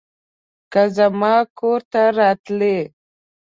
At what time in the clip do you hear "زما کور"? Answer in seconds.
0.97-1.79